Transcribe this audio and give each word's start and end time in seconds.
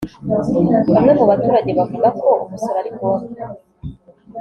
Bamwe 0.93 1.11
mu 1.17 1.25
baturage 1.31 1.71
bavuga 1.79 2.07
ko 2.19 2.29
umusoro 2.43 2.77
ari 2.81 2.89
ngombwa 2.95 3.41